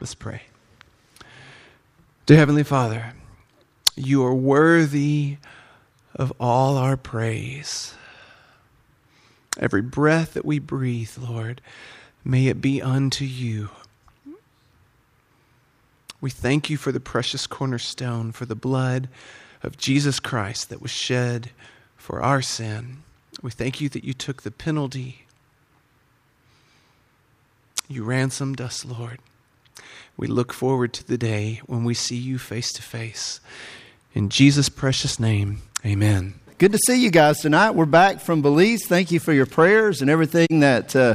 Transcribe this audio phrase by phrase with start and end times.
[0.00, 0.42] Let's pray.
[2.24, 3.12] Dear Heavenly Father,
[3.96, 5.36] you are worthy
[6.14, 7.94] of all our praise.
[9.58, 11.60] Every breath that we breathe, Lord,
[12.24, 13.68] may it be unto you.
[16.22, 19.08] We thank you for the precious cornerstone, for the blood
[19.62, 21.50] of Jesus Christ that was shed
[21.96, 23.02] for our sin.
[23.42, 25.26] We thank you that you took the penalty.
[27.86, 29.18] You ransomed us, Lord.
[30.16, 33.40] We look forward to the day when we see you face to face.
[34.14, 36.34] In Jesus' precious name, amen.
[36.58, 37.70] Good to see you guys tonight.
[37.70, 38.84] We're back from Belize.
[38.84, 41.14] Thank you for your prayers and everything that uh,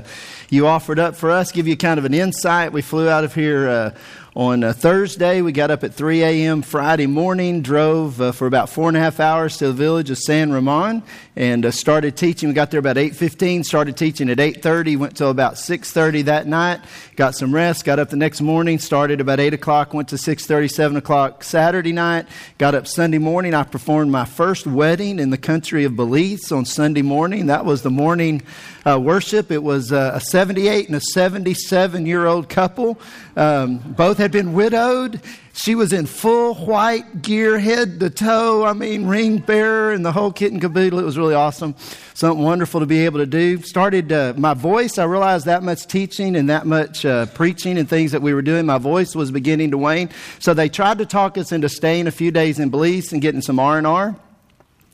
[0.49, 1.51] you offered up for us.
[1.51, 2.71] Give you kind of an insight.
[2.71, 3.69] We flew out of here.
[3.69, 3.95] Uh,
[4.35, 6.61] on uh, Thursday, we got up at 3 a.m.
[6.61, 10.17] Friday morning, drove uh, for about four and a half hours to the village of
[10.17, 11.03] San Ramon,
[11.37, 12.49] and uh, started teaching.
[12.49, 13.63] We got there about 8:15.
[13.63, 14.97] Started teaching at 8:30.
[14.97, 16.81] Went till about 6:30 that night.
[17.15, 17.85] Got some rest.
[17.85, 18.77] Got up the next morning.
[18.77, 19.93] Started about 8 o'clock.
[19.93, 22.27] Went to 6:30, 7 o'clock Saturday night.
[22.57, 23.53] Got up Sunday morning.
[23.53, 27.45] I performed my first wedding in the country of Belize on Sunday morning.
[27.45, 28.41] That was the morning
[28.85, 29.49] uh, worship.
[29.49, 32.99] It was uh, a 78 and a 77 year old couple.
[33.37, 35.21] Um, both had been widowed.
[35.53, 38.65] She was in full white gear, head to toe.
[38.65, 40.97] I mean, ring bearer and the whole kit and caboodle.
[40.97, 41.75] It was really awesome.
[42.15, 43.61] Something wonderful to be able to do.
[43.61, 44.97] Started uh, my voice.
[44.97, 48.41] I realized that much teaching and that much uh, preaching and things that we were
[48.41, 48.65] doing.
[48.65, 50.09] My voice was beginning to wane.
[50.39, 53.41] So they tried to talk us into staying a few days in Belize and getting
[53.41, 54.15] some R and R.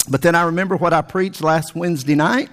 [0.09, 2.49] But then I remember what I preached last Wednesday night.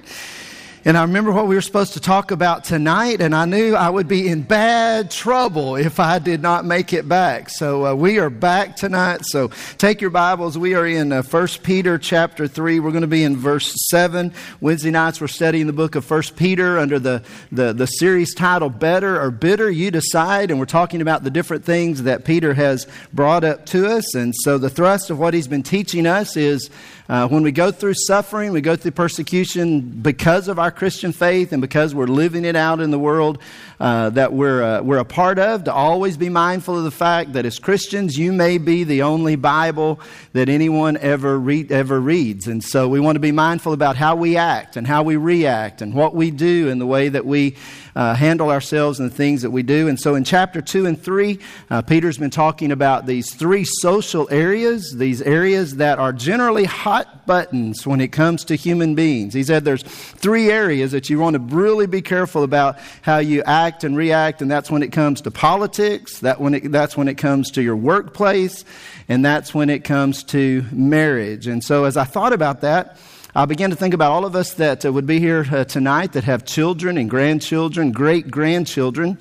[0.89, 3.91] And I remember what we were supposed to talk about tonight, and I knew I
[3.91, 7.51] would be in bad trouble if I did not make it back.
[7.51, 9.27] So uh, we are back tonight.
[9.27, 10.57] So take your Bibles.
[10.57, 12.81] We are in uh, 1 Peter chapter 3.
[12.81, 14.33] We're going to be in verse 7.
[14.63, 18.71] Wednesday nights we're studying the book of 1 Peter under the, the, the series title
[18.71, 20.51] Better or Bitter, You Decide.
[20.51, 24.15] And we're talking about the different things that Peter has brought up to us.
[24.15, 26.71] And so the thrust of what he's been teaching us is
[27.09, 31.53] uh, when we go through suffering, we go through persecution because of our Christian faith
[31.53, 33.39] and because we're living it out in the world
[33.81, 37.33] uh, that we're, uh, we're a part of, to always be mindful of the fact
[37.33, 40.01] that as Christians, you may be the only Bible
[40.35, 42.47] that anyone ever, read, ever reads.
[42.47, 45.81] And so we want to be mindful about how we act and how we react
[45.81, 47.57] and what we do and the way that we
[47.99, 49.89] uh, handle ourselves and the things that we do.
[49.89, 51.37] And so in chapter 2 and 3,
[51.69, 57.27] uh, Peter's been talking about these three social areas, these areas that are generally hot
[57.27, 59.35] buttons when it comes to human beings.
[59.35, 63.43] He said there's three areas that you want to really be careful about how you
[63.43, 67.09] act and react, and that's when it comes to politics, that when it, that's when
[67.09, 68.65] it comes to your workplace,
[69.09, 71.49] and that's when it comes to marriage.
[71.49, 72.97] And so as I thought about that,
[73.37, 76.13] I began to think about all of us that uh, would be here uh, tonight
[76.13, 79.19] that have children and grandchildren, great grandchildren.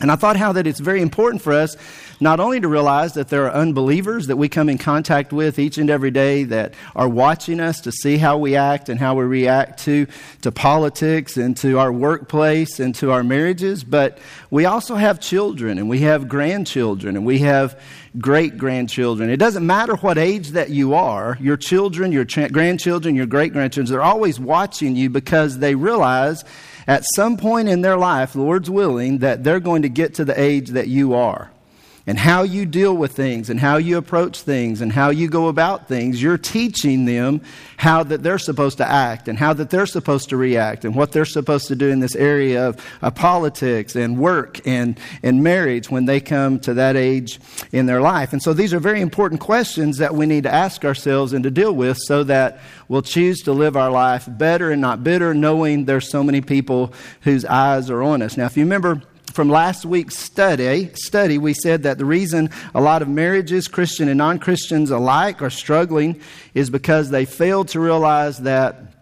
[0.00, 1.76] And I thought how that it's very important for us
[2.20, 5.78] not only to realize that there are unbelievers that we come in contact with each
[5.78, 9.24] and every day that are watching us to see how we act and how we
[9.24, 10.06] react to,
[10.42, 14.18] to politics and to our workplace and to our marriages, but
[14.50, 17.80] we also have children and we have grandchildren and we have
[18.18, 19.30] great grandchildren.
[19.30, 23.52] It doesn't matter what age that you are, your children, your tra- grandchildren, your great
[23.52, 26.44] grandchildren, they're always watching you because they realize
[26.88, 30.40] at some point in their life, Lord's willing, that they're going to get to the
[30.40, 31.50] age that you are
[32.08, 35.48] and how you deal with things and how you approach things and how you go
[35.48, 37.42] about things, you're teaching them
[37.76, 41.12] how that they're supposed to act and how that they're supposed to react and what
[41.12, 45.90] they're supposed to do in this area of, of politics and work and, and marriage
[45.90, 47.38] when they come to that age
[47.72, 48.32] in their life.
[48.32, 51.50] And so these are very important questions that we need to ask ourselves and to
[51.50, 52.58] deal with so that
[52.88, 56.94] we'll choose to live our life better and not bitter, knowing there's so many people
[57.20, 58.38] whose eyes are on us.
[58.38, 59.02] Now, if you remember,
[59.38, 64.08] from last week's study, study, we said that the reason a lot of marriages, Christian
[64.08, 66.20] and non Christians alike, are struggling
[66.54, 68.94] is because they failed to realize that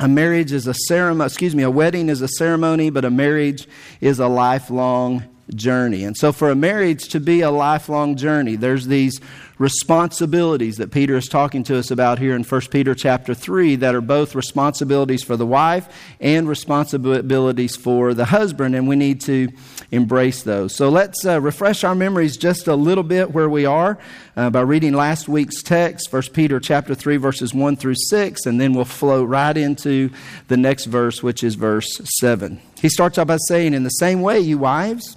[0.00, 3.68] a marriage is a ceremony, excuse me, a wedding is a ceremony, but a marriage
[4.00, 5.22] is a lifelong
[5.54, 6.04] journey.
[6.04, 9.20] And so, for a marriage to be a lifelong journey, there's these
[9.58, 13.94] responsibilities that Peter is talking to us about here in 1 Peter chapter 3 that
[13.94, 15.88] are both responsibilities for the wife
[16.20, 19.48] and responsibilities for the husband, and we need to
[19.90, 20.74] embrace those.
[20.74, 23.98] So let's uh, refresh our memories just a little bit where we are
[24.36, 28.60] uh, by reading last week's text, 1 Peter chapter 3 verses 1 through 6, and
[28.60, 30.10] then we'll flow right into
[30.48, 32.60] the next verse, which is verse 7.
[32.80, 35.16] He starts out by saying, In the same way, you wives,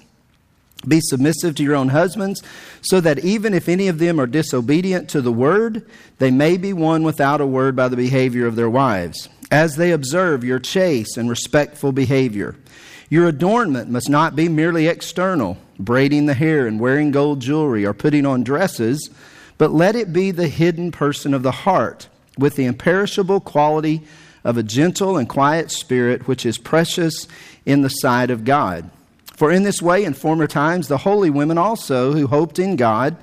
[0.87, 2.41] be submissive to your own husbands,
[2.81, 5.85] so that even if any of them are disobedient to the word,
[6.19, 9.91] they may be won without a word by the behavior of their wives, as they
[9.91, 12.55] observe your chaste and respectful behavior.
[13.09, 17.93] Your adornment must not be merely external, braiding the hair and wearing gold jewelry or
[17.93, 19.09] putting on dresses,
[19.57, 24.03] but let it be the hidden person of the heart with the imperishable quality
[24.43, 27.27] of a gentle and quiet spirit, which is precious
[27.65, 28.89] in the sight of God.
[29.39, 33.15] For in this way, in former times, the holy women also, who hoped in God,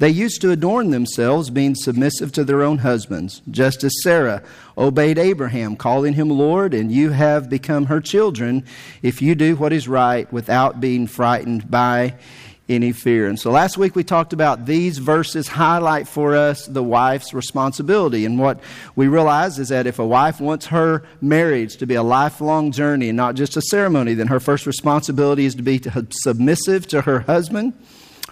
[0.00, 4.42] they used to adorn themselves, being submissive to their own husbands, just as Sarah
[4.76, 8.66] obeyed Abraham, calling him Lord, and you have become her children
[9.00, 12.16] if you do what is right without being frightened by
[12.68, 13.26] any fear.
[13.26, 18.24] And so last week we talked about these verses highlight for us the wife's responsibility.
[18.24, 18.60] And what
[18.94, 23.08] we realize is that if a wife wants her marriage to be a lifelong journey
[23.08, 25.80] and not just a ceremony, then her first responsibility is to be
[26.10, 27.74] submissive to her husband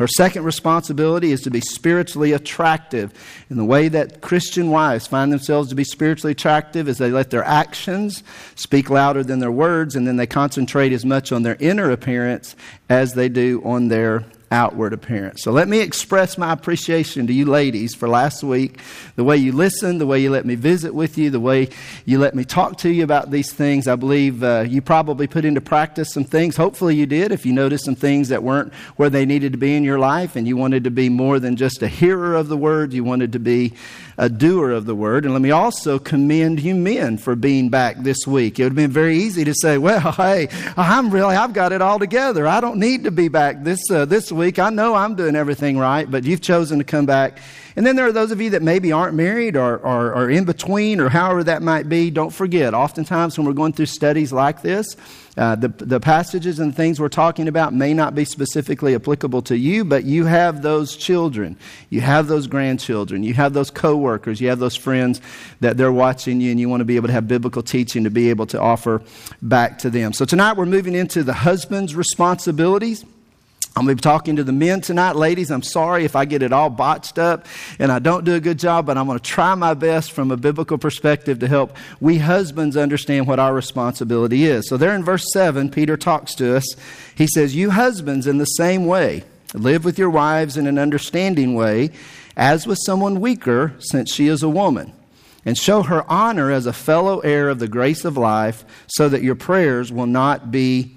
[0.00, 3.12] her second responsibility is to be spiritually attractive.
[3.50, 7.28] And the way that Christian wives find themselves to be spiritually attractive is they let
[7.28, 8.22] their actions
[8.54, 12.56] speak louder than their words, and then they concentrate as much on their inner appearance
[12.88, 15.42] as they do on their outward appearance.
[15.42, 18.80] So let me express my appreciation to you ladies for last week,
[19.14, 21.68] the way you listened, the way you let me visit with you, the way
[22.04, 23.86] you let me talk to you about these things.
[23.86, 26.56] I believe uh, you probably put into practice some things.
[26.56, 27.30] Hopefully you did.
[27.30, 30.34] If you noticed some things that weren't where they needed to be in your life
[30.34, 33.32] and you wanted to be more than just a hearer of the word, you wanted
[33.32, 33.74] to be
[34.18, 35.24] a doer of the word.
[35.24, 38.58] And let me also commend you men for being back this week.
[38.58, 41.80] It would have been very easy to say, well, hey, I'm really, I've got it
[41.80, 42.48] all together.
[42.48, 44.39] I don't need to be back this, uh, this week.
[44.40, 47.38] I know I'm doing everything right, but you've chosen to come back.
[47.76, 50.44] And then there are those of you that maybe aren't married or, or, or in
[50.44, 52.10] between or however that might be.
[52.10, 54.96] Don't forget, oftentimes when we're going through studies like this,
[55.36, 59.56] uh, the, the passages and things we're talking about may not be specifically applicable to
[59.56, 61.56] you, but you have those children.
[61.88, 63.22] You have those grandchildren.
[63.22, 64.40] You have those coworkers.
[64.40, 65.20] You have those friends
[65.60, 68.10] that they're watching you, and you want to be able to have biblical teaching to
[68.10, 69.02] be able to offer
[69.40, 70.12] back to them.
[70.12, 73.04] So tonight we're moving into the husband's responsibilities.
[73.76, 75.14] I'm going to be talking to the men tonight.
[75.14, 77.46] Ladies, I'm sorry if I get it all botched up
[77.78, 80.32] and I don't do a good job, but I'm going to try my best from
[80.32, 84.68] a biblical perspective to help we husbands understand what our responsibility is.
[84.68, 86.64] So, there in verse 7, Peter talks to us.
[87.14, 89.22] He says, You husbands, in the same way,
[89.54, 91.90] live with your wives in an understanding way,
[92.36, 94.92] as with someone weaker, since she is a woman,
[95.44, 99.22] and show her honor as a fellow heir of the grace of life, so that
[99.22, 100.96] your prayers will not be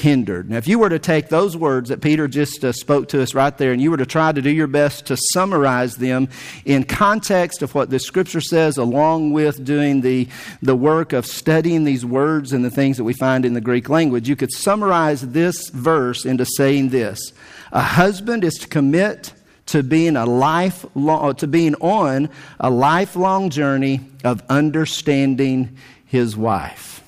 [0.00, 0.50] hindered.
[0.50, 3.34] Now, if you were to take those words that Peter just uh, spoke to us
[3.34, 6.28] right there and you were to try to do your best to summarize them
[6.64, 10.26] in context of what the scripture says, along with doing the,
[10.62, 13.88] the work of studying these words and the things that we find in the Greek
[13.88, 17.32] language, you could summarize this verse into saying this
[17.72, 19.32] A husband is to commit
[19.66, 25.76] to being a lifelong, to being on a lifelong journey of understanding
[26.06, 26.99] his wife.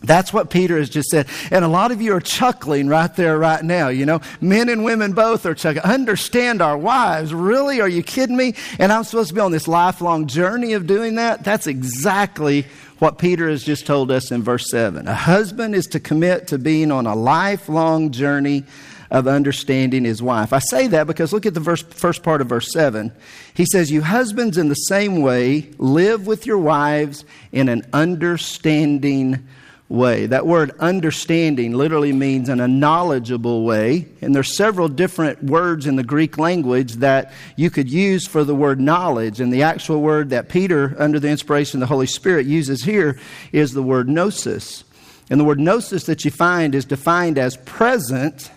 [0.00, 1.26] That's what Peter has just said.
[1.50, 3.88] And a lot of you are chuckling right there, right now.
[3.88, 5.84] You know, men and women both are chuckling.
[5.84, 7.34] Understand our wives.
[7.34, 7.80] Really?
[7.80, 8.54] Are you kidding me?
[8.78, 11.42] And I'm supposed to be on this lifelong journey of doing that?
[11.42, 12.64] That's exactly
[13.00, 15.06] what Peter has just told us in verse 7.
[15.06, 18.64] A husband is to commit to being on a lifelong journey
[19.10, 20.52] of understanding his wife.
[20.52, 23.10] I say that because look at the verse, first part of verse 7.
[23.54, 29.46] He says, You husbands, in the same way, live with your wives in an understanding
[29.88, 30.26] way.
[30.26, 34.06] That word understanding literally means in a knowledgeable way.
[34.20, 38.54] And there's several different words in the Greek language that you could use for the
[38.54, 39.40] word knowledge.
[39.40, 43.18] And the actual word that Peter, under the inspiration of the Holy Spirit, uses here
[43.52, 44.84] is the word gnosis.
[45.30, 48.50] And the word gnosis that you find is defined as present,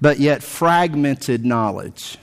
[0.00, 2.18] but yet fragmented knowledge.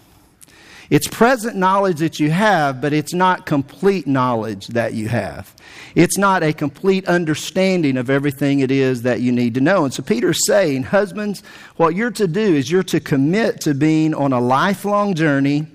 [0.89, 5.55] It's present knowledge that you have, but it's not complete knowledge that you have.
[5.95, 9.85] It's not a complete understanding of everything it is that you need to know.
[9.85, 11.41] And so Peter's saying, Husbands,
[11.77, 15.67] what you're to do is you're to commit to being on a lifelong journey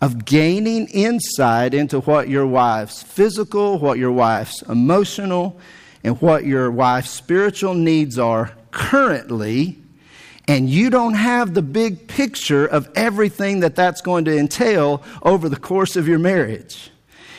[0.00, 5.58] of gaining insight into what your wife's physical, what your wife's emotional,
[6.04, 9.82] and what your wife's spiritual needs are currently
[10.48, 15.48] and you don't have the big picture of everything that that's going to entail over
[15.48, 16.90] the course of your marriage.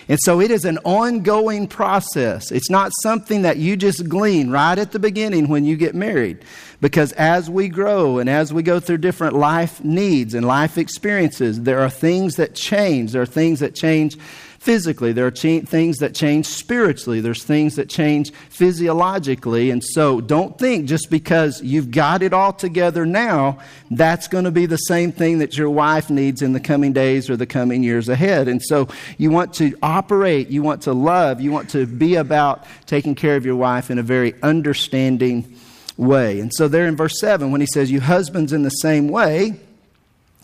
[0.08, 2.52] And so it is an ongoing process.
[2.52, 6.40] It's not something that you just glean right at the beginning when you get married.
[6.82, 11.62] Because as we grow and as we go through different life needs and life experiences,
[11.62, 13.12] there are things that change.
[13.12, 14.18] There are things that change
[14.60, 15.12] physically.
[15.14, 17.22] There are things that change spiritually.
[17.22, 19.72] There's things that change physiologically.
[19.72, 23.60] And so don't think just because you've got it all together now,
[23.92, 27.30] that's going to be the same thing that your wife needs in the coming days
[27.30, 28.48] or the coming years ahead.
[28.48, 32.66] And so you want to operate, you want to love, you want to be about
[32.86, 35.58] taking care of your wife in a very understanding
[36.00, 36.40] way.
[36.40, 39.60] And so, there in verse 7, when he says, You husbands in the same way,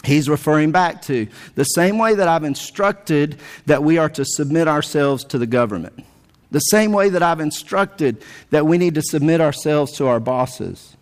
[0.03, 4.67] he's referring back to the same way that I've instructed that we are to submit
[4.67, 6.03] ourselves to the government,
[6.51, 8.21] the same way that I've instructed
[8.51, 10.95] that we need to submit ourselves to our bosses.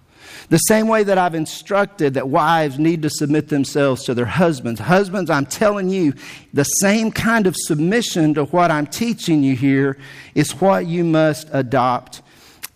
[0.50, 4.79] The same way that I've instructed that wives need to submit themselves to their husbands.
[4.79, 6.13] Husbands, I'm telling you,
[6.53, 9.98] the same kind of submission to what I'm teaching you here
[10.36, 12.23] is what you must adopt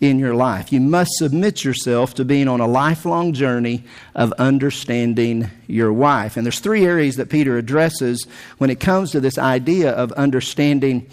[0.00, 0.72] in your life.
[0.72, 6.36] You must submit yourself to being on a lifelong journey of understanding your wife.
[6.36, 8.26] And there's three areas that Peter addresses
[8.58, 11.08] when it comes to this idea of understanding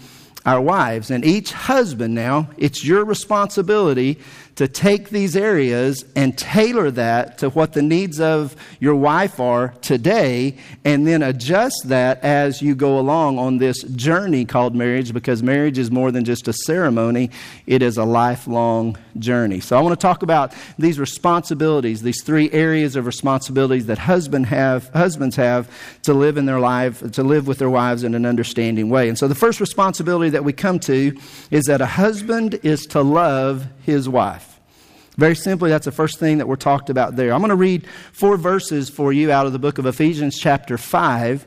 [0.46, 1.10] our wives.
[1.10, 4.18] And each husband now, it's your responsibility
[4.54, 9.74] to take these areas and tailor that to what the needs of your wife are
[9.82, 15.42] today, and then adjust that as you go along on this journey called marriage, because
[15.42, 17.30] marriage is more than just a ceremony,
[17.66, 19.60] it is a lifelong journey.
[19.60, 24.46] So I want to talk about these responsibilities, these three areas of responsibilities that husband
[24.46, 25.70] have, husbands have
[26.04, 29.10] to live in their life, to live with their wives in an understanding way.
[29.10, 31.16] And so the first responsibility that we come to
[31.50, 34.60] is that a husband is to love his wife.
[35.16, 37.32] Very simply, that's the first thing that we're talked about there.
[37.32, 40.76] I'm going to read four verses for you out of the book of Ephesians, chapter
[40.76, 41.46] 5.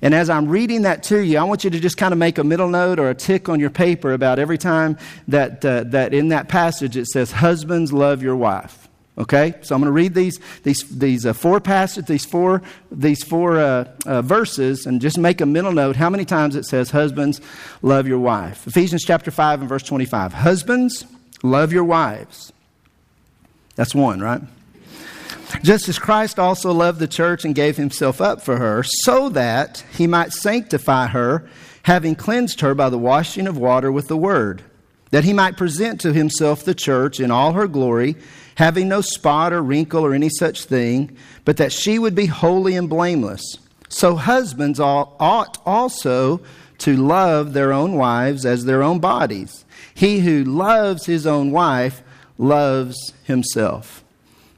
[0.00, 2.38] And as I'm reading that to you, I want you to just kind of make
[2.38, 4.96] a middle note or a tick on your paper about every time
[5.28, 8.88] that, uh, that in that passage it says, Husbands, love your wife.
[9.18, 9.54] Okay?
[9.62, 13.58] So I'm going to read these, these, these uh, four passages, these four, these four
[13.58, 17.40] uh, uh, verses, and just make a mental note how many times it says, Husbands,
[17.82, 18.66] love your wife.
[18.66, 20.32] Ephesians chapter 5 and verse 25.
[20.32, 21.04] Husbands,
[21.42, 22.52] love your wives
[23.74, 24.42] that's one, right?
[25.62, 29.84] Just as Christ also loved the church and gave himself up for her, so that
[29.92, 31.48] he might sanctify her,
[31.84, 34.62] having cleansed her by the washing of water with the word,
[35.12, 38.16] that he might present to himself the church in all her glory,
[38.56, 42.74] having no spot or wrinkle or any such thing, but that she would be holy
[42.74, 43.58] and blameless.
[43.88, 46.40] So husbands ought also
[46.78, 49.64] to love their own wives as their own bodies.
[49.94, 52.02] He who loves his own wife
[52.38, 54.02] loves himself.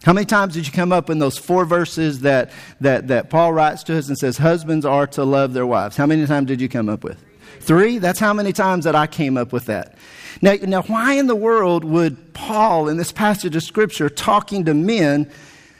[0.04, 3.52] How many times did you come up in those four verses that, that, that Paul
[3.52, 5.96] writes to us and says, Husbands are to love their wives?
[5.96, 7.18] How many times did you come up with?
[7.60, 7.98] Three?
[7.98, 9.96] That's how many times that I came up with that.
[10.42, 14.74] Now, now, why in the world would Paul, in this passage of Scripture, talking to
[14.74, 15.30] men,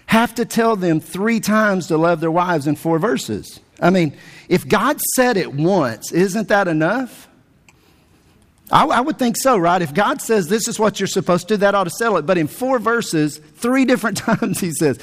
[0.06, 3.60] have to tell them three times to love their wives in four verses?
[3.80, 4.16] I mean,
[4.48, 7.28] if God said it once, isn't that enough?
[8.70, 9.82] I, I, would think so, right?
[9.82, 12.26] If God says this is what you're supposed to do, that ought to settle it.
[12.26, 14.98] But in four verses, three different times, he says,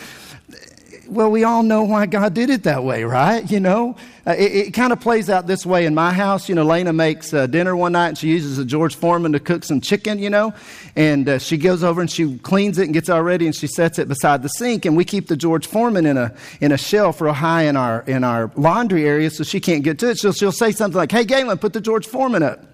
[1.08, 3.50] well, we all know why God did it that way, right?
[3.50, 6.48] You know, uh, it, it kind of plays out this way in my house.
[6.48, 9.40] You know, Lena makes uh, dinner one night and she uses a George Foreman to
[9.40, 10.54] cook some chicken, you know,
[10.96, 13.68] and uh, she goes over and she cleans it and gets all ready and she
[13.68, 14.86] sets it beside the sink.
[14.86, 18.02] And we keep the George Foreman in a, in a shelf real high in our,
[18.02, 20.18] in our laundry area so she can't get to it.
[20.18, 22.66] So she'll say something like, hey, Galen, put the George Foreman up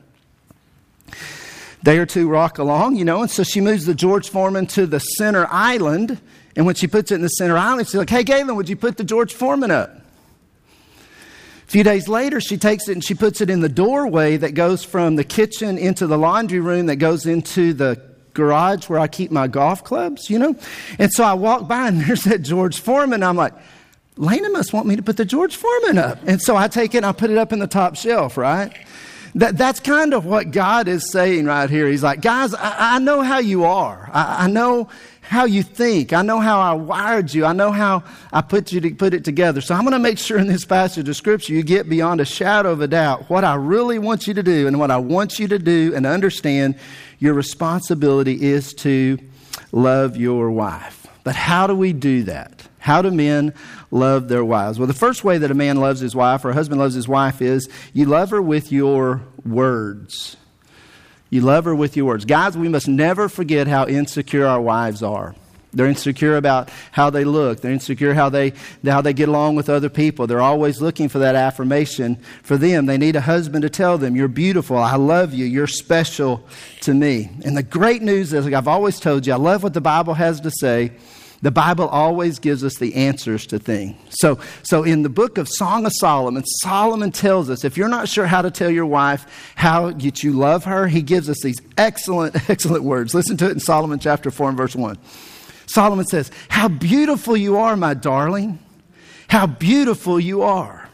[1.84, 4.86] day or two rock along, you know, and so she moves the George Foreman to
[4.86, 6.20] the center island.
[6.58, 8.76] And when she puts it in the center island, she's like, hey, Galen, would you
[8.76, 9.92] put the George Foreman up?
[9.96, 14.56] A few days later, she takes it and she puts it in the doorway that
[14.56, 18.02] goes from the kitchen into the laundry room that goes into the
[18.34, 20.56] garage where I keep my golf clubs, you know?
[20.98, 23.22] And so I walk by and there's that George Foreman.
[23.22, 23.54] I'm like,
[24.16, 26.18] Lena must want me to put the George Foreman up.
[26.26, 28.76] And so I take it and I put it up in the top shelf, right?
[29.36, 31.88] That, that's kind of what God is saying right here.
[31.88, 34.10] He's like, guys, I, I know how you are.
[34.12, 34.90] I, I, know
[35.28, 36.14] how you think.
[36.14, 37.46] I know how I wired you.
[37.46, 39.60] I know how I put you to put it together.
[39.60, 42.26] So I'm going to make sure in this passage of scripture you get beyond a
[42.26, 45.38] shadow of a doubt what I really want you to do and what I want
[45.38, 46.76] you to do and understand
[47.20, 49.18] your responsibility is to
[49.74, 51.08] love your wife.
[51.26, 52.66] But how do we do that?
[52.80, 53.54] How do men
[53.92, 54.80] love their wives?
[54.80, 57.08] Well, the first way that a man loves his wife or a husband loves his
[57.08, 60.38] wife is you love her with your words.
[61.30, 62.26] You love her with your words.
[62.26, 65.36] Guys, we must never forget how insecure our wives are.
[65.74, 67.62] They're insecure about how they look.
[67.62, 68.54] They're insecure how they,
[68.86, 70.26] how they get along with other people.
[70.26, 72.86] They're always looking for that affirmation for them.
[72.86, 74.78] They need a husband to tell them, You're beautiful.
[74.78, 75.46] I love you.
[75.46, 76.48] You're special
[76.82, 77.30] to me.
[77.44, 80.14] And the great news is, like I've always told you, I love what the Bible
[80.14, 80.94] has to say.
[81.42, 83.96] The Bible always gives us the answers to things.
[84.10, 88.10] So, so in the book of Song of Solomon, Solomon tells us if you're not
[88.10, 91.62] sure how to tell your wife how that you love her, he gives us these
[91.78, 93.14] excellent, excellent words.
[93.14, 94.98] Listen to it in Solomon chapter 4 and verse 1.
[95.68, 98.58] Solomon says, How beautiful you are, my darling.
[99.28, 100.90] How beautiful you are.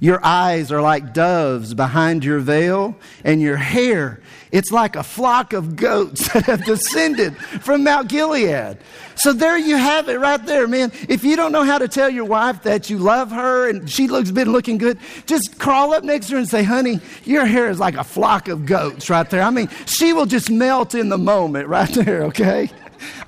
[0.00, 4.20] Your eyes are like doves behind your veil, and your hair,
[4.52, 8.78] it's like a flock of goats that have descended from Mount Gilead.
[9.14, 10.92] So there you have it right there, man.
[11.08, 14.08] If you don't know how to tell your wife that you love her and she
[14.08, 17.68] looks been looking good, just crawl up next to her and say, honey, your hair
[17.68, 19.42] is like a flock of goats right there.
[19.42, 22.70] I mean, she will just melt in the moment right there, okay?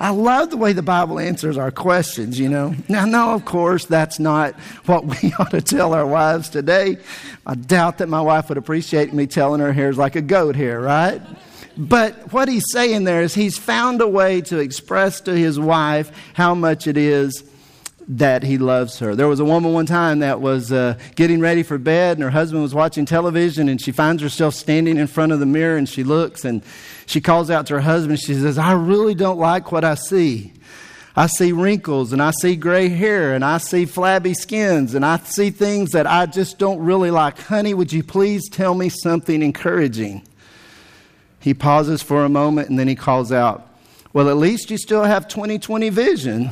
[0.01, 2.75] I love the way the Bible answers our questions, you know.
[2.89, 4.55] Now, no, of course, that's not
[4.87, 6.99] what we ought to tell our wives today.
[7.47, 10.57] I doubt that my wife would appreciate me telling her hair is like a goat
[10.57, 11.21] hair, right?
[11.77, 16.13] But what he's saying there is he's found a way to express to his wife
[16.35, 17.43] how much it is
[18.09, 19.15] that he loves her.
[19.15, 22.31] There was a woman one time that was uh, getting ready for bed, and her
[22.31, 25.89] husband was watching television, and she finds herself standing in front of the mirror, and
[25.89, 26.63] she looks and
[27.07, 28.21] she calls out to her husband.
[28.21, 30.53] She says, I really don't like what I see.
[31.17, 35.19] I see wrinkles and I see gray hair and I see flabby skins and I
[35.19, 37.39] see things that I just don't really like.
[37.39, 40.27] Honey, would you please tell me something encouraging?
[41.39, 43.69] He pauses for a moment and then he calls out,
[44.13, 46.51] Well, at least you still have 20/20 vision.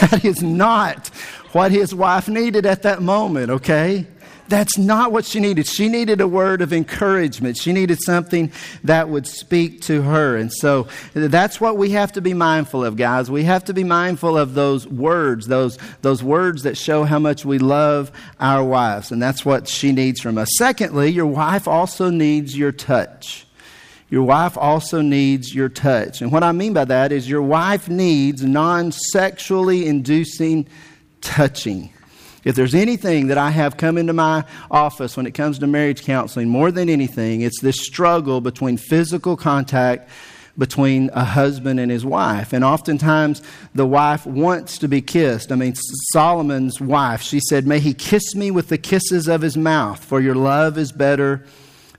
[0.00, 1.08] That is not
[1.52, 4.06] what his wife needed at that moment, okay?
[4.48, 5.66] That's not what she needed.
[5.66, 7.58] She needed a word of encouragement.
[7.58, 8.50] She needed something
[8.84, 10.36] that would speak to her.
[10.36, 13.30] And so that's what we have to be mindful of, guys.
[13.30, 17.44] We have to be mindful of those words, those, those words that show how much
[17.44, 19.12] we love our wives.
[19.12, 20.48] And that's what she needs from us.
[20.56, 23.46] Secondly, your wife also needs your touch.
[24.10, 26.22] Your wife also needs your touch.
[26.22, 30.66] And what I mean by that is your wife needs non sexually inducing
[31.20, 31.92] touching.
[32.44, 36.04] If there's anything that I have come into my office when it comes to marriage
[36.04, 40.08] counseling, more than anything, it's this struggle between physical contact
[40.56, 42.52] between a husband and his wife.
[42.52, 43.42] And oftentimes
[43.74, 45.52] the wife wants to be kissed.
[45.52, 45.74] I mean,
[46.12, 50.20] Solomon's wife, she said, May he kiss me with the kisses of his mouth, for
[50.20, 51.44] your love is better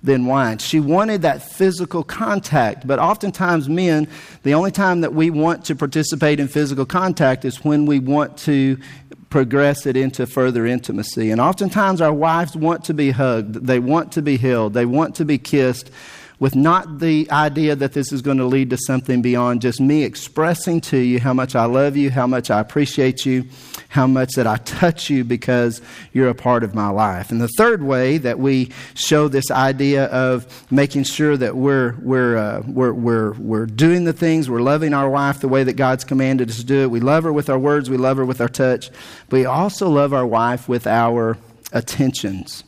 [0.01, 0.57] than wine.
[0.59, 4.07] She wanted that physical contact, but oftentimes, men,
[4.43, 8.37] the only time that we want to participate in physical contact is when we want
[8.39, 8.77] to
[9.29, 11.31] progress it into further intimacy.
[11.31, 15.15] And oftentimes, our wives want to be hugged, they want to be held, they want
[15.15, 15.91] to be kissed
[16.39, 20.03] with not the idea that this is going to lead to something beyond just me
[20.03, 23.45] expressing to you how much I love you, how much I appreciate you,
[23.89, 25.81] how much that I touch you because
[26.13, 27.31] you're a part of my life.
[27.31, 32.37] And the third way that we show this idea of making sure that we're, we're,
[32.37, 36.05] uh, we're, we're, we're doing the things, we're loving our wife the way that God's
[36.05, 36.91] commanded us to do it.
[36.91, 38.89] We love her with our words, we love her with our touch,
[39.27, 41.37] but we also love our wife with our
[41.73, 42.63] attentions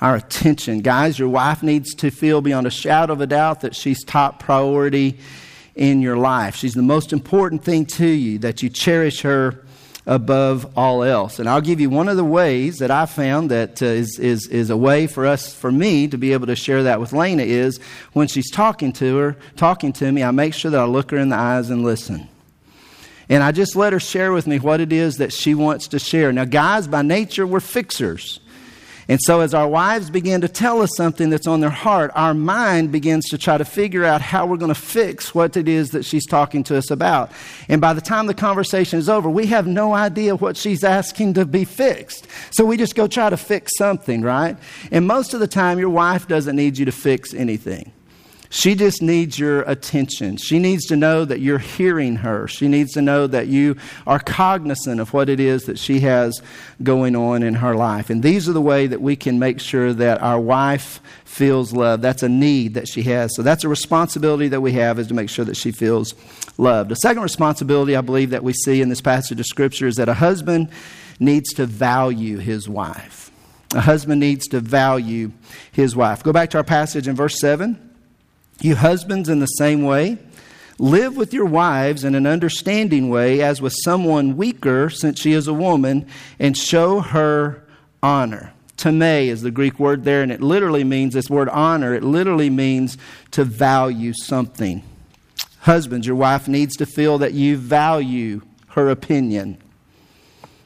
[0.00, 0.80] our attention.
[0.80, 4.40] Guys, your wife needs to feel beyond a shadow of a doubt that she's top
[4.40, 5.18] priority
[5.74, 6.56] in your life.
[6.56, 9.64] She's the most important thing to you, that you cherish her
[10.06, 11.38] above all else.
[11.38, 14.46] And I'll give you one of the ways that I found that uh, is is,
[14.48, 17.42] is a way for us, for me, to be able to share that with Lena
[17.42, 17.78] is
[18.12, 21.18] when she's talking to her, talking to me, I make sure that I look her
[21.18, 22.28] in the eyes and listen.
[23.28, 26.00] And I just let her share with me what it is that she wants to
[26.00, 26.32] share.
[26.32, 28.40] Now, guys, by nature, we're fixers.
[29.10, 32.32] And so, as our wives begin to tell us something that's on their heart, our
[32.32, 35.90] mind begins to try to figure out how we're going to fix what it is
[35.90, 37.32] that she's talking to us about.
[37.68, 41.34] And by the time the conversation is over, we have no idea what she's asking
[41.34, 42.28] to be fixed.
[42.52, 44.56] So, we just go try to fix something, right?
[44.92, 47.90] And most of the time, your wife doesn't need you to fix anything.
[48.52, 50.36] She just needs your attention.
[50.36, 52.48] She needs to know that you're hearing her.
[52.48, 53.76] She needs to know that you
[54.08, 56.42] are cognizant of what it is that she has
[56.82, 58.10] going on in her life.
[58.10, 62.02] And these are the way that we can make sure that our wife feels loved.
[62.02, 63.36] That's a need that she has.
[63.36, 66.16] So that's a responsibility that we have is to make sure that she feels
[66.58, 66.90] loved.
[66.90, 70.08] The second responsibility I believe that we see in this passage of scripture is that
[70.08, 70.70] a husband
[71.20, 73.30] needs to value his wife.
[73.74, 75.30] A husband needs to value
[75.70, 76.24] his wife.
[76.24, 77.89] Go back to our passage in verse 7.
[78.60, 80.18] You husbands, in the same way,
[80.78, 85.46] live with your wives in an understanding way, as with someone weaker, since she is
[85.46, 86.06] a woman,
[86.38, 87.64] and show her
[88.02, 88.52] honor.
[88.76, 92.50] Tame is the Greek word there, and it literally means this word honor, it literally
[92.50, 92.98] means
[93.30, 94.82] to value something.
[95.60, 99.58] Husbands, your wife needs to feel that you value her opinion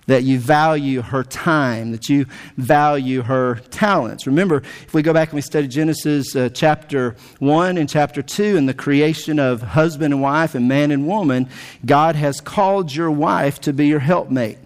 [0.07, 4.27] that you value her time, that you value her talents.
[4.27, 8.57] Remember, if we go back and we study Genesis uh, chapter 1 and chapter 2
[8.57, 11.49] and the creation of husband and wife and man and woman,
[11.85, 14.59] God has called your wife to be your helpmate.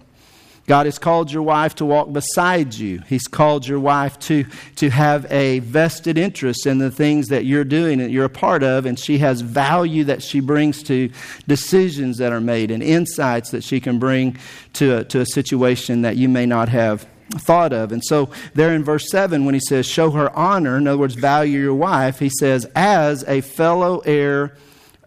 [0.69, 3.01] God has called your wife to walk beside you.
[3.09, 4.45] He's called your wife to,
[4.77, 8.63] to have a vested interest in the things that you're doing, that you're a part
[8.63, 11.11] of, and she has value that she brings to
[11.47, 14.37] decisions that are made and insights that she can bring
[14.75, 17.91] to a, to a situation that you may not have thought of.
[17.91, 21.15] And so, there in verse 7, when he says, Show her honor, in other words,
[21.15, 24.55] value your wife, he says, As a fellow heir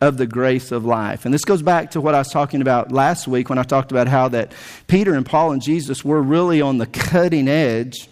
[0.02, 1.26] of the grace of life.
[1.26, 3.92] And this goes back to what I was talking about last week when I talked
[3.92, 4.52] about how that
[4.88, 8.10] Peter and Paul and Jesus were really on the cutting edge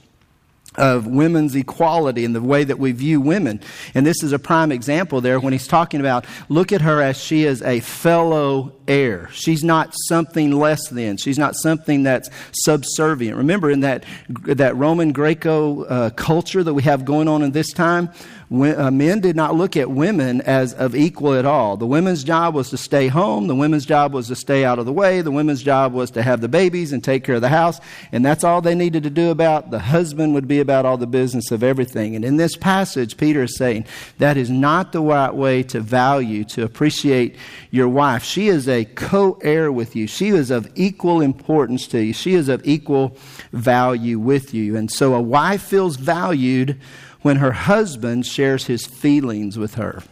[0.75, 3.59] of women's equality and the way that we view women.
[3.95, 7.19] And this is a prime example there when he's talking about look at her as
[7.21, 9.29] she is a fellow heir.
[9.31, 11.17] She's not something less than.
[11.17, 13.35] She's not something that's subservient.
[13.35, 17.73] Remember in that that Roman Greco uh, culture that we have going on in this
[17.73, 18.09] time,
[18.51, 21.77] Uh, men did not look at women as of equal at all.
[21.77, 23.45] The women's job was to stay home.
[23.45, 25.21] The women's job was to stay out of the way.
[25.21, 27.79] The women's job was to have the babies and take care of the house.
[28.11, 29.69] And that's all they needed to do about.
[29.69, 32.15] The husband would be about all the business of everything.
[32.15, 33.85] And in this passage, Peter is saying
[34.17, 37.35] that is not the right way to value, to appreciate
[37.69, 38.23] your wife.
[38.23, 40.07] She is a co heir with you.
[40.07, 42.13] She is of equal importance to you.
[42.13, 43.15] She is of equal
[43.51, 44.75] value with you.
[44.75, 46.79] And so a wife feels valued
[47.21, 50.03] when her husband shares his feelings with her.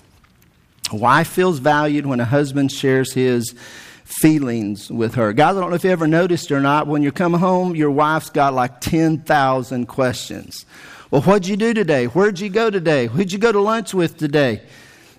[0.92, 3.54] A wife feels valued when a husband shares his
[4.04, 5.34] feelings with her.
[5.34, 7.92] Guys, I don't know if you ever noticed or not, when you come home, your
[7.92, 10.66] wife's got like 10,000 questions.
[11.12, 12.06] Well, what'd you do today?
[12.06, 13.08] Where'd you go today?
[13.08, 14.62] Who'd you go to lunch with today?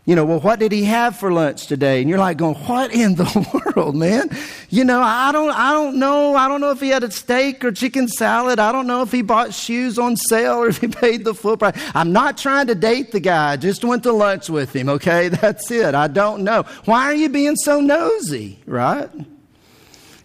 [0.08, 2.00] You know, well, what did he have for lunch today?
[2.00, 4.30] And you're like going, what in the world, man?
[4.70, 6.34] You know, I don't, I don't know.
[6.34, 8.58] I don't know if he had a steak or chicken salad.
[8.58, 11.58] I don't know if he bought shoes on sale or if he paid the full
[11.58, 11.78] price.
[11.94, 13.52] I'm not trying to date the guy.
[13.52, 14.88] I just went to lunch with him.
[14.88, 15.28] Okay.
[15.28, 15.94] That's it.
[15.94, 16.62] I don't know.
[16.86, 18.60] Why are you being so nosy?
[18.64, 19.10] Right?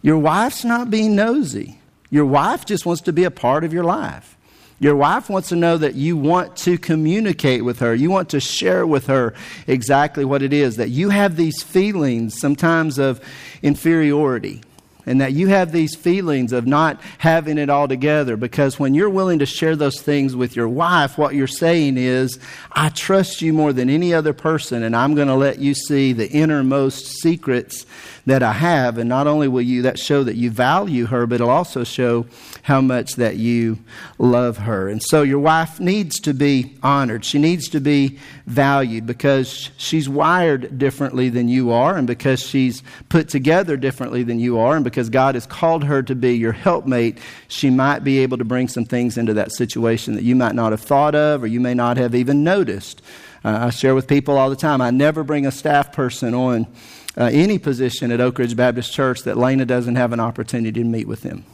[0.02, 1.78] Your wife's not being nosy.
[2.10, 4.38] Your wife just wants to be a part of your life.
[4.80, 7.94] Your wife wants to know that you want to communicate with her.
[7.96, 9.34] You want to share with her
[9.68, 13.22] exactly what it is, that you have these feelings sometimes of
[13.62, 14.62] inferiority
[15.06, 19.10] and that you have these feelings of not having it all together because when you're
[19.10, 22.40] willing to share those things with your wife what you're saying is
[22.72, 26.14] i trust you more than any other person and i'm going to let you see
[26.14, 27.86] the innermost secrets
[28.26, 31.36] that i have and not only will you that show that you value her but
[31.36, 32.26] it'll also show
[32.64, 33.78] how much that you
[34.18, 34.88] love her.
[34.88, 37.26] And so your wife needs to be honored.
[37.26, 42.82] She needs to be valued because she's wired differently than you are, and because she's
[43.10, 46.54] put together differently than you are, and because God has called her to be your
[46.54, 50.56] helpmate, she might be able to bring some things into that situation that you might
[50.56, 53.02] not have thought of or you may not have even noticed.
[53.44, 56.68] Uh, I share with people all the time I never bring a staff person on.
[57.16, 60.84] Uh, any position at Oak Ridge Baptist Church that Lena doesn't have an opportunity to
[60.84, 61.46] meet with them.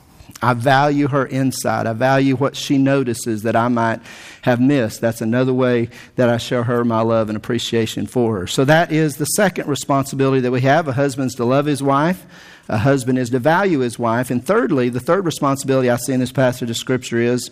[0.41, 1.86] I value her insight.
[1.86, 3.99] I value what she notices that I might
[4.43, 5.02] have missed.
[5.02, 8.47] That's another way that I show her my love and appreciation for her.
[8.47, 10.88] So that is the second responsibility that we have.
[10.88, 12.25] A husband's to love his wife.
[12.69, 14.30] A husband is to value his wife.
[14.32, 17.49] And thirdly, the third responsibility I see in this passage of Scripture is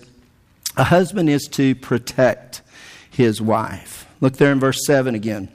[0.77, 2.61] a husband is to protect
[3.17, 4.07] his wife.
[4.21, 5.49] Look there in verse 7 again.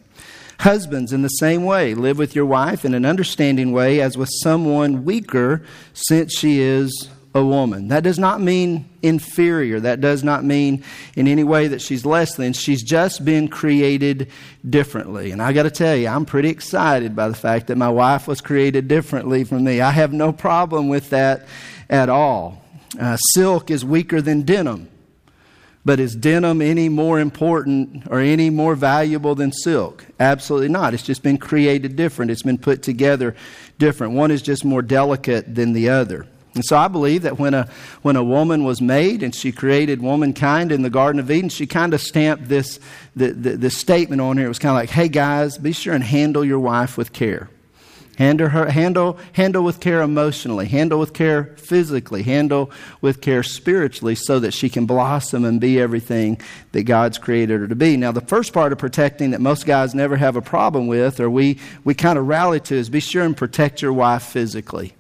[0.59, 4.29] Husbands, in the same way, live with your wife in an understanding way as with
[4.43, 7.87] someone weaker, since she is a woman.
[7.89, 9.79] That does not mean inferior.
[9.79, 10.83] That does not mean
[11.15, 12.53] in any way that she's less than.
[12.53, 14.29] She's just been created
[14.69, 15.31] differently.
[15.31, 18.27] And I got to tell you, I'm pretty excited by the fact that my wife
[18.27, 19.81] was created differently from me.
[19.81, 21.47] I have no problem with that
[21.89, 22.65] at all.
[23.01, 24.89] Uh, silk is weaker than denim.
[25.85, 30.07] But is denim any more important or any more valuable than silk?
[30.21, 30.95] Absolutely not.
[30.95, 32.31] It's just been created different.
[32.31, 33.35] It's been put together
[33.79, 34.15] different.
[34.15, 36.27] One is just more delicate than the other.
[36.55, 37.69] And so I believe that when a,
[38.03, 41.67] when a woman was made and she created womankind in the Garden of Eden, she
[41.67, 42.79] kind of stamped this,
[43.17, 44.47] the, the, this statement on here.
[44.47, 47.49] It was kind of like, hey guys, be sure and handle your wife with care.
[48.19, 52.71] Handle, her, handle, handle with care emotionally, handle with care physically, handle
[53.01, 56.39] with care spiritually so that she can blossom and be everything
[56.73, 57.97] that God's created her to be.
[57.97, 61.31] Now, the first part of protecting that most guys never have a problem with, or
[61.31, 64.93] we, we kind of rally to, is be sure and protect your wife physically.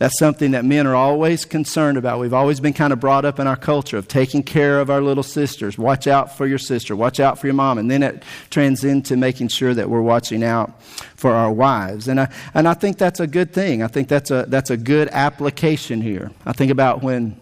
[0.00, 2.20] That's something that men are always concerned about.
[2.20, 5.02] We've always been kind of brought up in our culture of taking care of our
[5.02, 5.76] little sisters.
[5.76, 6.96] Watch out for your sister.
[6.96, 7.76] Watch out for your mom.
[7.76, 10.82] And then it trends into making sure that we're watching out
[11.16, 12.08] for our wives.
[12.08, 13.82] And I, and I think that's a good thing.
[13.82, 16.30] I think that's a, that's a good application here.
[16.46, 17.38] I think about when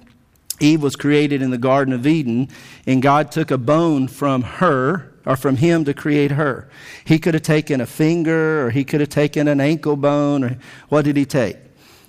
[0.59, 2.49] Eve was created in the Garden of Eden,
[2.89, 6.69] and God took a bone from her or from him to create her.
[7.05, 10.59] He could have taken a finger, or he could have taken an ankle bone, or
[10.89, 11.57] what did he take?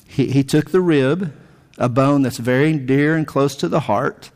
[0.09, 1.31] He, he took the rib
[1.77, 4.31] a bone that's very dear and close to the heart.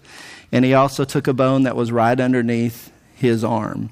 [0.51, 3.91] And he also took a bone that was right underneath his arm.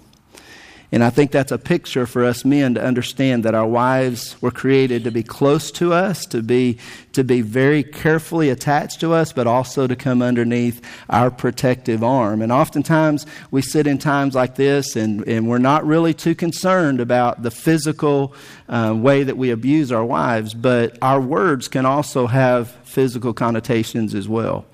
[0.93, 4.51] And I think that's a picture for us men to understand that our wives were
[4.51, 6.79] created to be close to us, to be,
[7.13, 12.41] to be very carefully attached to us, but also to come underneath our protective arm.
[12.41, 16.99] And oftentimes we sit in times like this and, and we're not really too concerned
[16.99, 18.35] about the physical
[18.67, 24.13] uh, way that we abuse our wives, but our words can also have physical connotations
[24.13, 24.65] as well.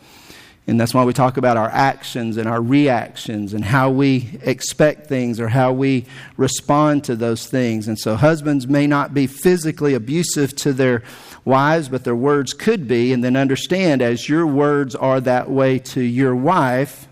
[0.68, 5.08] And that's why we talk about our actions and our reactions and how we expect
[5.08, 7.88] things or how we respond to those things.
[7.88, 11.04] And so, husbands may not be physically abusive to their
[11.46, 13.14] wives, but their words could be.
[13.14, 17.08] And then understand, as your words are that way to your wife,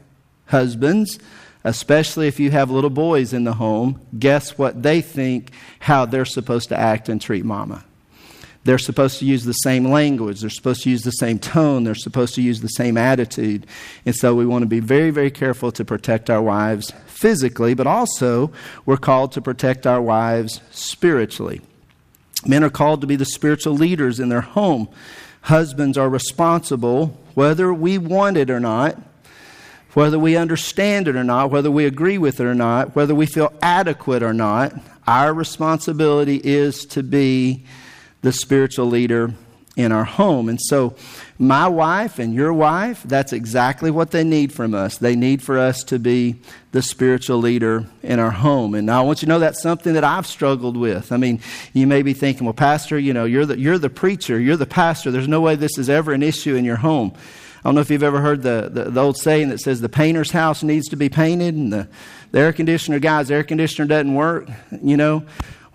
[0.48, 1.18] husbands,
[1.64, 6.26] especially if you have little boys in the home, guess what they think how they're
[6.26, 7.86] supposed to act and treat mama.
[8.66, 10.42] They're supposed to use the same language.
[10.42, 11.84] They're supposed to use the same tone.
[11.84, 13.68] They're supposed to use the same attitude.
[14.08, 17.86] And so we want to be very, very careful to protect our wives physically, but
[17.86, 18.52] also
[18.84, 21.62] we're called to protect our wives spiritually.
[22.48, 24.90] Men are called to be the spiritual leaders in their home.
[25.42, 29.00] Husbands are responsible, whether we want it or not,
[29.94, 33.28] whether we understand it or not, whether we agree with it or not, whether we
[33.28, 34.74] feel adequate or not.
[35.06, 37.66] Our responsibility is to be
[38.26, 39.32] the spiritual leader
[39.76, 40.50] in our home.
[40.50, 40.96] And so,
[41.38, 44.98] my wife and your wife, that's exactly what they need from us.
[44.98, 46.38] They need for us to be
[46.72, 48.74] the spiritual leader in our home.
[48.74, 51.12] And I want you to know that's something that I've struggled with.
[51.12, 51.40] I mean,
[51.74, 54.66] you may be thinking, well, Pastor, you know, you're the, you're the preacher, you're the
[54.66, 55.12] pastor.
[55.12, 57.14] There's no way this is ever an issue in your home.
[57.14, 59.90] I don't know if you've ever heard the, the, the old saying that says the
[59.90, 61.88] painter's house needs to be painted and the,
[62.32, 64.50] the air conditioner guy's air conditioner doesn't work,
[64.82, 65.26] you know.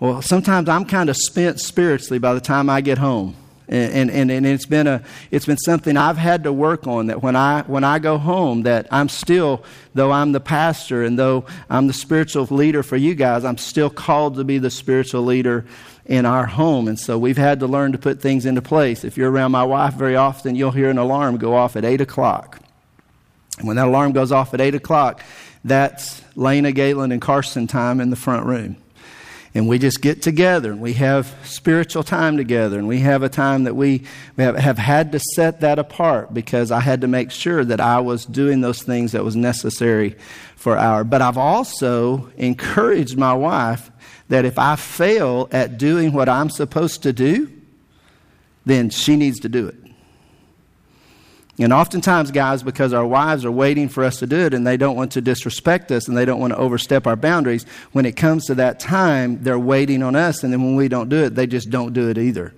[0.01, 3.35] Well, sometimes I'm kind of spent spiritually by the time I get home.
[3.69, 7.21] And, and, and it's been a it's been something I've had to work on that
[7.21, 11.45] when I when I go home that I'm still though I'm the pastor and though
[11.69, 15.65] I'm the spiritual leader for you guys I'm still called to be the spiritual leader
[16.05, 16.89] in our home.
[16.89, 19.05] And so we've had to learn to put things into place.
[19.05, 22.01] If you're around my wife very often you'll hear an alarm go off at eight
[22.01, 22.59] o'clock.
[23.59, 25.21] And when that alarm goes off at eight o'clock
[25.63, 28.75] that's Lena Galen and Carson time in the front room
[29.53, 33.29] and we just get together and we have spiritual time together and we have a
[33.29, 34.03] time that we
[34.37, 37.99] have, have had to set that apart because I had to make sure that I
[37.99, 40.15] was doing those things that was necessary
[40.55, 41.03] for our.
[41.03, 43.91] But I've also encouraged my wife
[44.29, 47.51] that if I fail at doing what I'm supposed to do,
[48.65, 49.75] then she needs to do it.
[51.59, 54.77] And oftentimes, guys, because our wives are waiting for us to do it and they
[54.77, 58.15] don't want to disrespect us and they don't want to overstep our boundaries, when it
[58.15, 60.43] comes to that time, they're waiting on us.
[60.43, 62.53] And then when we don't do it, they just don't do it either.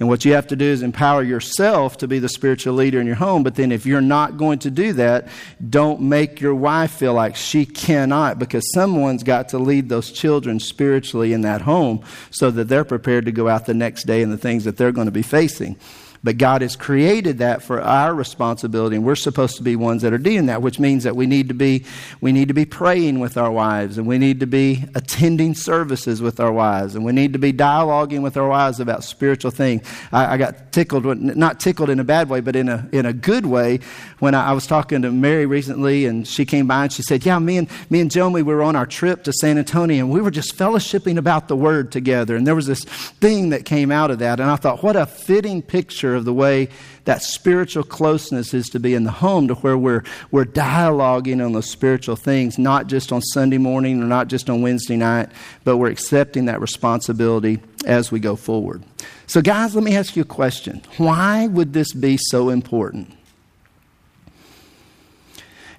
[0.00, 3.06] And what you have to do is empower yourself to be the spiritual leader in
[3.06, 3.42] your home.
[3.42, 5.28] But then if you're not going to do that,
[5.68, 10.60] don't make your wife feel like she cannot because someone's got to lead those children
[10.60, 14.32] spiritually in that home so that they're prepared to go out the next day and
[14.32, 15.76] the things that they're going to be facing.
[16.22, 20.12] But God has created that for our responsibility, and we're supposed to be ones that
[20.12, 21.84] are doing that, which means that we need to be
[22.20, 26.20] we need to be praying with our wives, and we need to be attending services
[26.20, 29.86] with our wives, and we need to be dialoguing with our wives about spiritual things.
[30.10, 33.12] I, I got tickled, not tickled in a bad way, but in a in a
[33.12, 33.78] good way,
[34.18, 37.24] when I, I, was talking to Mary recently, and she came by and she said,
[37.24, 40.12] "Yeah, me and me and Jomi, we were on our trip to San Antonio, and
[40.12, 43.92] we were just fellowshipping about the Word together, and there was this thing that came
[43.92, 46.68] out of that, and I thought, what a fitting picture." Picture of the way
[47.04, 51.52] that spiritual closeness is to be in the home, to where we're, we're dialoguing on
[51.52, 55.28] those spiritual things, not just on Sunday morning or not just on Wednesday night,
[55.64, 58.82] but we're accepting that responsibility as we go forward.
[59.26, 60.82] So, guys, let me ask you a question.
[60.96, 63.18] Why would this be so important?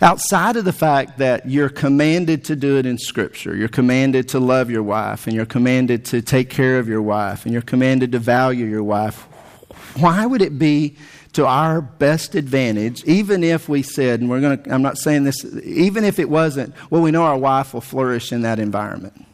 [0.02, 4.40] outside of the fact that you're commanded to do it in Scripture, you're commanded to
[4.40, 8.12] love your wife, and you're commanded to take care of your wife, and you're commanded
[8.14, 9.28] to value your wife,
[9.96, 10.96] why would it be
[11.34, 15.24] to our best advantage, even if we said, and we're going to, I'm not saying
[15.26, 19.26] this, even if it wasn't, well, we know our wife will flourish in that environment.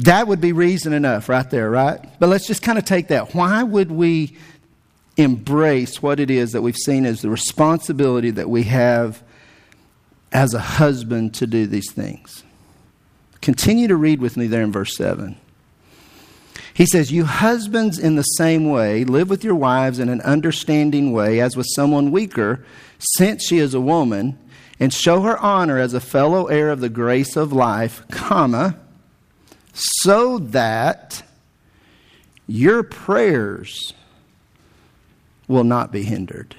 [0.00, 2.00] That would be reason enough right there, right?
[2.18, 3.34] But let's just kind of take that.
[3.34, 4.36] Why would we
[5.16, 9.22] embrace what it is that we've seen as the responsibility that we have
[10.32, 12.42] as a husband to do these things?
[13.40, 15.36] Continue to read with me there in verse 7.
[16.74, 21.12] He says, You husbands, in the same way, live with your wives in an understanding
[21.12, 22.66] way, as with someone weaker,
[22.98, 24.36] since she is a woman,
[24.80, 28.76] and show her honor as a fellow heir of the grace of life, comma,
[29.72, 31.22] so that
[32.48, 33.94] your prayers
[35.46, 36.56] will not be hindered.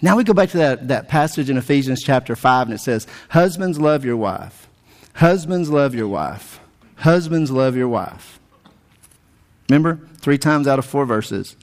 [0.00, 3.06] Now we go back to that, that passage in Ephesians chapter 5, and it says,
[3.28, 4.66] Husbands, love your wife.
[5.14, 6.58] Husbands, love your wife.
[6.96, 8.40] Husbands, love your wife.
[9.72, 10.06] Remember?
[10.18, 11.56] Three times out of four verses.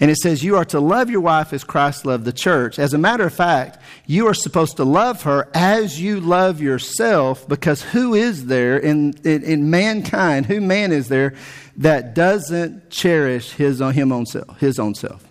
[0.00, 2.76] And it says, You are to love your wife as Christ loved the church.
[2.76, 7.46] As a matter of fact, you are supposed to love her as you love yourself,
[7.46, 11.34] because who is there in, in, in mankind, who man is there
[11.76, 15.24] that doesn't cherish his own, him own self, his own self?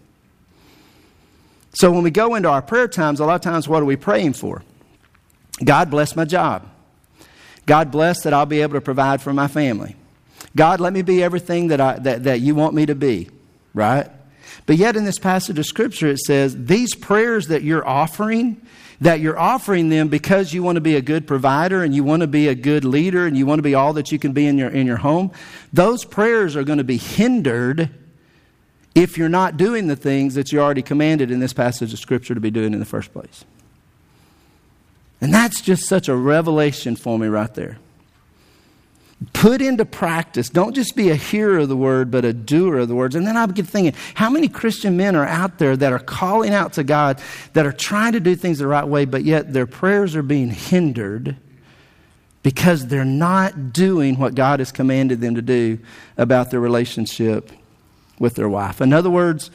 [1.74, 3.98] So when we go into our prayer times, a lot of times, what are we
[3.98, 4.64] praying for?
[5.62, 6.66] God bless my job.
[7.66, 9.98] God bless that I'll be able to provide for my family.
[10.56, 13.30] God, let me be everything that, I, that, that you want me to be,
[13.74, 14.10] right?
[14.66, 18.62] But yet, in this passage of Scripture, it says these prayers that you're offering,
[19.02, 22.22] that you're offering them because you want to be a good provider and you want
[22.22, 24.46] to be a good leader and you want to be all that you can be
[24.46, 25.32] in your, in your home,
[25.72, 27.90] those prayers are going to be hindered
[28.96, 32.34] if you're not doing the things that you already commanded in this passage of Scripture
[32.34, 33.46] to be doing in the first place.
[35.22, 37.78] And that's just such a revelation for me right there.
[39.34, 40.50] Put into practice.
[40.50, 43.16] Don't just be a hearer of the word, but a doer of the words.
[43.16, 46.54] And then I begin thinking, how many Christian men are out there that are calling
[46.54, 49.68] out to God, that are trying to do things the right way, but yet their
[49.68, 51.36] prayers are being hindered
[52.44, 55.80] because they're not doing what God has commanded them to do
[56.18, 57.52] about their relationship
[58.20, 58.80] with their wife.
[58.80, 59.52] In other words,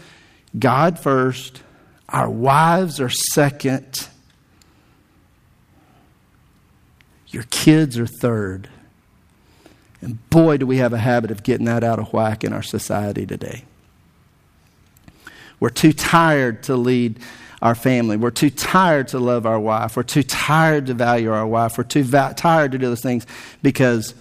[0.59, 1.63] God first,
[2.11, 4.09] our wives are second,
[7.29, 8.69] your kids are third.
[10.05, 12.63] And boy, do we have a habit of getting that out of whack in our
[12.63, 13.65] society today.
[15.59, 17.19] We're too tired to lead
[17.63, 18.19] our family.
[18.19, 19.97] We're too tired to love our wife.
[19.97, 21.79] We're too tired to value our wife.
[21.79, 23.27] We're too va- tired to do those things
[23.63, 24.15] because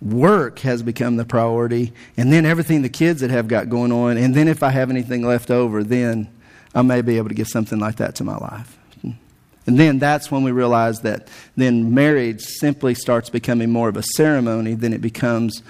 [0.00, 4.16] work has become the priority, and then everything the kids that have got going on,
[4.16, 6.32] and then if I have anything left over, then
[6.74, 8.78] I may be able to give something like that to my life.
[9.70, 14.02] And then that's when we realize that then marriage simply starts becoming more of a
[14.02, 15.62] ceremony than it becomes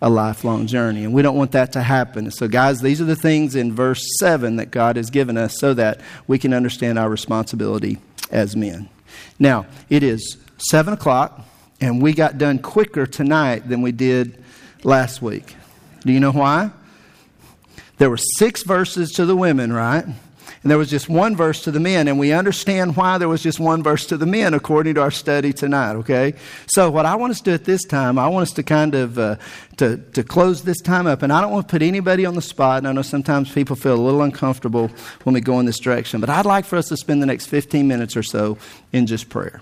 [0.00, 1.02] a lifelong journey.
[1.02, 2.30] And we don't want that to happen.
[2.30, 5.74] So, guys, these are the things in verse 7 that God has given us so
[5.74, 7.98] that we can understand our responsibility
[8.30, 8.88] as men.
[9.40, 10.36] Now, it is
[10.70, 11.44] 7 o'clock.
[11.80, 14.40] And we got done quicker tonight than we did
[14.84, 15.56] last week.
[16.02, 16.70] Do you know why?
[17.96, 20.04] There were six verses to the women, right?
[20.62, 23.42] And there was just one verse to the men, and we understand why there was
[23.42, 26.34] just one verse to the men according to our study tonight, okay?
[26.68, 28.94] So what I want us to do at this time, I want us to kind
[28.94, 29.36] of, uh,
[29.76, 32.42] to, to close this time up, and I don't want to put anybody on the
[32.42, 34.90] spot, and I know sometimes people feel a little uncomfortable
[35.22, 37.46] when we go in this direction, but I'd like for us to spend the next
[37.46, 38.58] 15 minutes or so
[38.92, 39.60] in just prayer.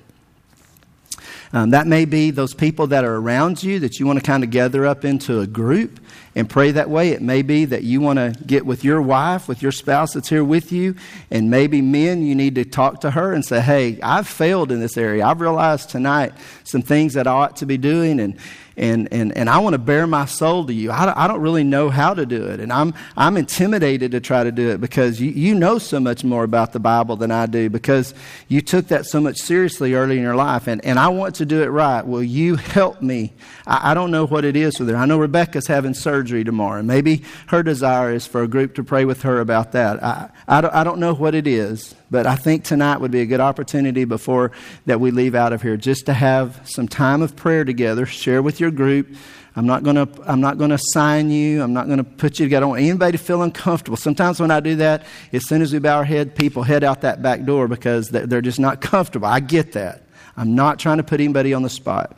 [1.52, 4.42] Um, that may be those people that are around you that you want to kind
[4.42, 6.00] of gather up into a group
[6.36, 7.08] and pray that way.
[7.10, 10.28] It may be that you want to get with your wife, with your spouse that's
[10.28, 10.94] here with you,
[11.30, 14.78] and maybe men, you need to talk to her and say, Hey, I've failed in
[14.78, 15.26] this area.
[15.26, 18.38] I've realized tonight some things that I ought to be doing, and
[18.78, 20.90] and, and, and I want to bare my soul to you.
[20.90, 22.60] I, I don't really know how to do it.
[22.60, 26.24] And I'm, I'm intimidated to try to do it because you, you know so much
[26.24, 28.12] more about the Bible than I do because
[28.48, 30.66] you took that so much seriously early in your life.
[30.66, 32.06] And, and I want to do it right.
[32.06, 33.32] Will you help me?
[33.66, 34.96] I, I don't know what it is with her.
[34.96, 35.94] I know Rebecca's having
[36.26, 36.82] surgery tomorrow.
[36.82, 40.02] Maybe her desire is for a group to pray with her about that.
[40.02, 41.94] I, I, don't, I don't know what it is.
[42.10, 44.50] But I think tonight would be a good opportunity before
[44.86, 48.42] that we leave out of here just to have some time of prayer together, share
[48.42, 49.14] with your group.
[49.54, 51.62] I'm not going to I'm not going to sign you.
[51.62, 52.58] I'm not going to put you together.
[52.58, 53.96] I don't want anybody to feel uncomfortable.
[53.96, 57.02] Sometimes when I do that, as soon as we bow our head, people head out
[57.02, 59.28] that back door because they're just not comfortable.
[59.28, 60.02] I get that.
[60.36, 62.16] I'm not trying to put anybody on the spot.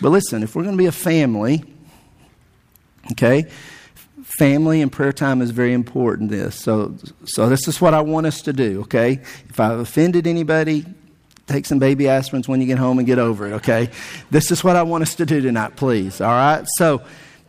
[0.00, 1.64] But listen, if we're going to be a family,
[3.12, 3.48] okay,
[4.38, 6.56] family and prayer time is very important this.
[6.56, 9.20] So so this is what i want us to do okay?
[9.48, 10.84] If i've offended anybody
[11.46, 13.90] take some baby aspirins when you get home and get over it okay?
[14.30, 16.64] This is what i want us to do tonight please all right?
[16.76, 17.02] So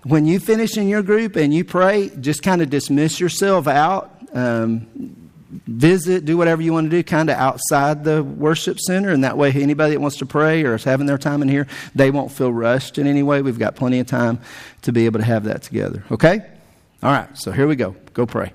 [0.03, 4.11] when you finish in your group and you pray just kind of dismiss yourself out
[4.33, 5.24] um,
[5.67, 9.37] visit do whatever you want to do kind of outside the worship center and that
[9.37, 12.31] way anybody that wants to pray or is having their time in here they won't
[12.31, 14.39] feel rushed in any way we've got plenty of time
[14.81, 16.45] to be able to have that together okay
[17.05, 17.95] all right, so here we go.
[18.13, 18.51] Go pray.